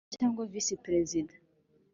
[0.03, 1.33] Perezida cyangwa vici perezida